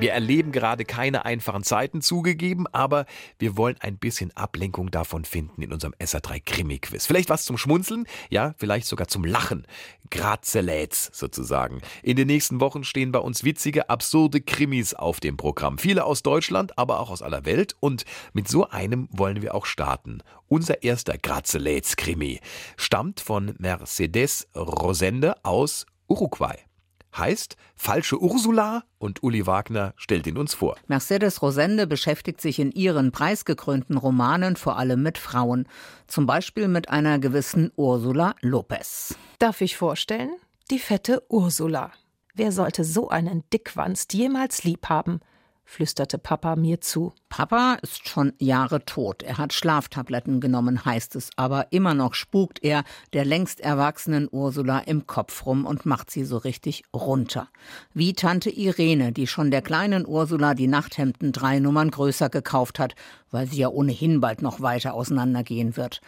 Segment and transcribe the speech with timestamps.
[0.00, 3.04] Wir erleben gerade keine einfachen Zeiten zugegeben, aber
[3.40, 7.04] wir wollen ein bisschen Ablenkung davon finden in unserem SR3 Krimi-Quiz.
[7.04, 9.66] Vielleicht was zum Schmunzeln, ja, vielleicht sogar zum Lachen.
[10.10, 11.80] Grazeläts sozusagen.
[12.04, 15.78] In den nächsten Wochen stehen bei uns witzige, absurde Krimis auf dem Programm.
[15.78, 17.74] Viele aus Deutschland, aber auch aus aller Welt.
[17.80, 20.22] Und mit so einem wollen wir auch starten.
[20.46, 22.38] Unser erster Grazeläts-Krimi
[22.76, 26.67] stammt von Mercedes Rosende aus Uruguay
[27.18, 30.76] heißt Falsche Ursula und Uli Wagner stellt ihn uns vor.
[30.86, 35.68] Mercedes Rosende beschäftigt sich in ihren preisgekrönten Romanen vor allem mit Frauen,
[36.06, 39.16] zum Beispiel mit einer gewissen Ursula Lopez.
[39.38, 40.30] Darf ich vorstellen?
[40.70, 41.92] Die fette Ursula.
[42.34, 45.20] Wer sollte so einen Dickwanst jemals lieb haben?
[45.68, 47.12] Flüsterte Papa mir zu.
[47.28, 49.22] Papa ist schon Jahre tot.
[49.22, 54.78] Er hat Schlaftabletten genommen, heißt es, aber immer noch spukt er der längst erwachsenen Ursula
[54.78, 57.48] im Kopf rum und macht sie so richtig runter.
[57.92, 62.94] Wie Tante Irene, die schon der kleinen Ursula die Nachthemden drei Nummern größer gekauft hat,
[63.30, 66.00] weil sie ja ohnehin bald noch weiter auseinandergehen wird.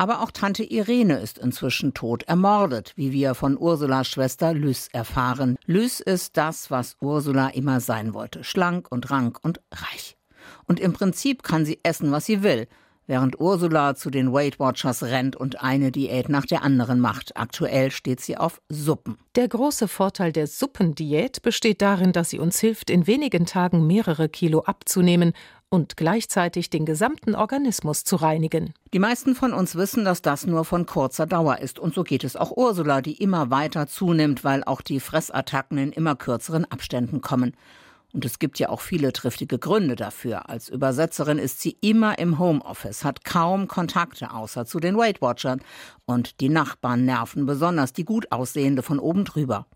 [0.00, 5.58] Aber auch Tante Irene ist inzwischen tot, ermordet, wie wir von Ursulas Schwester Lys erfahren.
[5.66, 8.42] Lys ist das, was Ursula immer sein wollte.
[8.42, 10.16] Schlank und rank und reich.
[10.64, 12.66] Und im Prinzip kann sie essen, was sie will
[13.10, 17.36] während Ursula zu den Weight Watchers rennt und eine Diät nach der anderen macht.
[17.36, 19.18] Aktuell steht sie auf Suppen.
[19.34, 24.28] Der große Vorteil der Suppendiät besteht darin, dass sie uns hilft, in wenigen Tagen mehrere
[24.28, 25.32] Kilo abzunehmen
[25.70, 28.74] und gleichzeitig den gesamten Organismus zu reinigen.
[28.92, 31.78] Die meisten von uns wissen, dass das nur von kurzer Dauer ist.
[31.78, 35.92] Und so geht es auch Ursula, die immer weiter zunimmt, weil auch die Fressattacken in
[35.92, 37.56] immer kürzeren Abständen kommen.
[38.12, 40.50] Und es gibt ja auch viele triftige Gründe dafür.
[40.50, 45.60] Als Übersetzerin ist sie immer im Homeoffice, hat kaum Kontakte außer zu den Weight Watchern.
[46.06, 49.66] Und die Nachbarn nerven besonders die gut aussehende von oben drüber.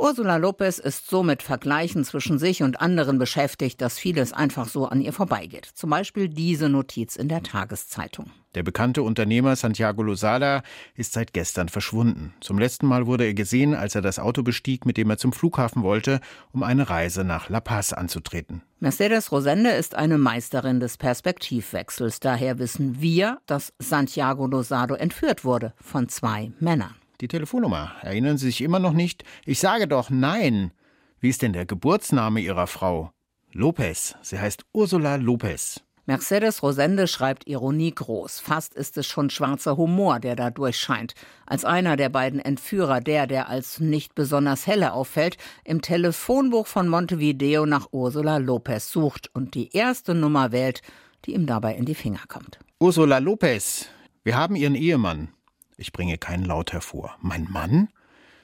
[0.00, 4.86] Ursula Lopez ist so mit Vergleichen zwischen sich und anderen beschäftigt, dass vieles einfach so
[4.86, 5.66] an ihr vorbeigeht.
[5.74, 8.30] Zum Beispiel diese Notiz in der Tageszeitung.
[8.54, 10.62] Der bekannte Unternehmer Santiago Lozada
[10.94, 12.32] ist seit gestern verschwunden.
[12.40, 15.32] Zum letzten Mal wurde er gesehen, als er das Auto bestieg, mit dem er zum
[15.32, 16.20] Flughafen wollte,
[16.52, 18.62] um eine Reise nach La Paz anzutreten.
[18.78, 22.20] Mercedes Rosende ist eine Meisterin des Perspektivwechsels.
[22.20, 26.94] Daher wissen wir, dass Santiago Lozado entführt wurde von zwei Männern.
[27.20, 27.92] Die Telefonnummer.
[28.02, 29.24] Erinnern Sie sich immer noch nicht?
[29.44, 30.72] Ich sage doch nein.
[31.20, 33.10] Wie ist denn der Geburtsname Ihrer Frau?
[33.52, 34.14] Lopez.
[34.22, 35.80] Sie heißt Ursula Lopez.
[36.06, 38.40] Mercedes Rosende schreibt Ironie groß.
[38.40, 41.12] Fast ist es schon schwarzer Humor, der da durchscheint.
[41.44, 46.88] Als einer der beiden Entführer, der, der als nicht besonders helle auffällt, im Telefonbuch von
[46.88, 50.80] Montevideo nach Ursula Lopez sucht und die erste Nummer wählt,
[51.26, 52.58] die ihm dabei in die Finger kommt.
[52.80, 53.90] Ursula Lopez,
[54.24, 55.28] wir haben Ihren Ehemann.
[55.80, 57.16] Ich bringe keinen Laut hervor.
[57.20, 57.88] Mein Mann?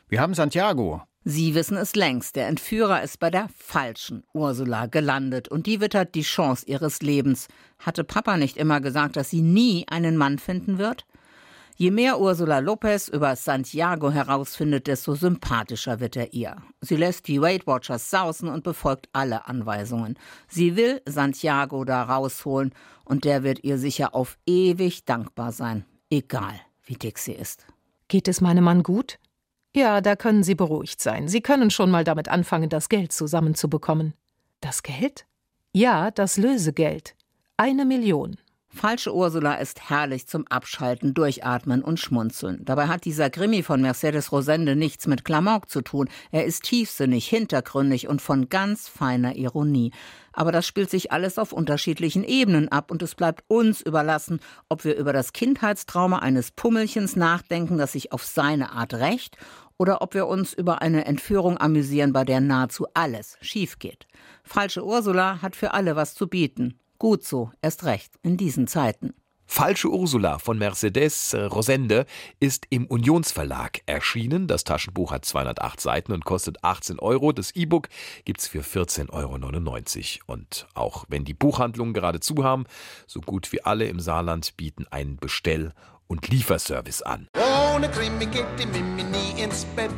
[0.08, 1.02] Wir haben Santiago.
[1.24, 2.36] Sie wissen es längst.
[2.36, 7.48] Der Entführer ist bei der falschen Ursula gelandet und die wittert die Chance ihres Lebens.
[7.80, 11.06] Hatte Papa nicht immer gesagt, dass sie nie einen Mann finden wird?
[11.76, 16.58] Je mehr Ursula Lopez über Santiago herausfindet, desto sympathischer wird er ihr.
[16.82, 20.16] Sie lässt die Weight Watchers sausen und befolgt alle Anweisungen.
[20.46, 22.72] Sie will Santiago da rausholen
[23.04, 25.84] und der wird ihr sicher auf ewig dankbar sein.
[26.10, 27.66] Egal wie dick sie ist.
[28.08, 29.18] Geht es meinem Mann gut?
[29.74, 31.26] Ja, da können Sie beruhigt sein.
[31.26, 34.14] Sie können schon mal damit anfangen, das Geld zusammenzubekommen.
[34.60, 35.26] Das Geld?
[35.72, 37.16] Ja, das Lösegeld.
[37.56, 38.36] Eine Million.
[38.74, 42.64] Falsche Ursula ist herrlich zum Abschalten, Durchatmen und Schmunzeln.
[42.64, 46.08] Dabei hat dieser Krimi von Mercedes Rosende nichts mit Klamauk zu tun.
[46.32, 49.92] Er ist tiefsinnig, hintergründig und von ganz feiner Ironie.
[50.32, 54.84] Aber das spielt sich alles auf unterschiedlichen Ebenen ab und es bleibt uns überlassen, ob
[54.84, 59.38] wir über das Kindheitstrauma eines Pummelchens nachdenken, das sich auf seine Art rächt,
[59.78, 64.06] oder ob wir uns über eine Entführung amüsieren, bei der nahezu alles schief geht.
[64.42, 66.78] Falsche Ursula hat für alle was zu bieten.
[66.98, 69.14] Gut so, erst recht, in diesen Zeiten.
[69.46, 72.06] Falsche Ursula von Mercedes Rosende
[72.40, 74.48] ist im Unionsverlag erschienen.
[74.48, 77.32] Das Taschenbuch hat 208 Seiten und kostet 18 Euro.
[77.32, 77.88] Das E-Book
[78.24, 80.32] gibt's für 14,99 Euro.
[80.32, 82.64] Und auch wenn die Buchhandlungen gerade zu haben,
[83.06, 85.72] so gut wie alle im Saarland bieten einen Bestell-
[86.06, 87.28] und Lieferservice an.
[87.74, 89.90] Ohne Krimi geht die Mimi nie ins Bett.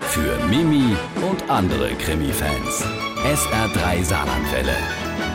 [0.00, 0.94] Für Mimi
[1.28, 2.84] und andere Krimi-Fans.
[3.24, 4.76] SR3 Saarlandwelle.